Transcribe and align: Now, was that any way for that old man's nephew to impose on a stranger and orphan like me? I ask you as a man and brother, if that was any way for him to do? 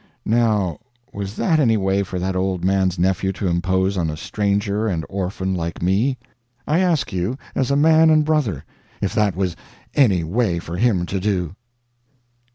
Now, 0.25 0.79
was 1.13 1.35
that 1.35 1.59
any 1.59 1.77
way 1.77 2.01
for 2.01 2.17
that 2.17 2.35
old 2.35 2.65
man's 2.65 2.97
nephew 2.97 3.31
to 3.33 3.45
impose 3.47 3.97
on 3.99 4.09
a 4.09 4.17
stranger 4.17 4.87
and 4.87 5.05
orphan 5.07 5.53
like 5.53 5.79
me? 5.83 6.17
I 6.65 6.79
ask 6.79 7.13
you 7.13 7.37
as 7.53 7.69
a 7.69 7.75
man 7.75 8.09
and 8.09 8.25
brother, 8.25 8.65
if 8.99 9.13
that 9.13 9.35
was 9.35 9.55
any 9.93 10.23
way 10.23 10.57
for 10.57 10.75
him 10.77 11.05
to 11.05 11.19
do? 11.19 11.55